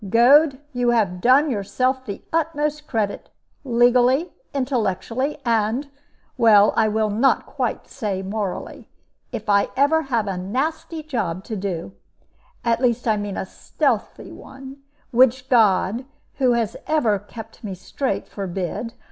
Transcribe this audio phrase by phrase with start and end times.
[0.09, 3.29] "Goad, you have done yourself the utmost credit,
[3.63, 5.89] legally, intellectually, and
[6.39, 8.89] well, I will not quite say morally.
[9.31, 11.91] If I ever have a nasty job to do
[12.65, 14.77] at least I mean a stealthy one
[15.11, 16.05] which God,
[16.37, 18.95] who has ever kept me straight, forbid!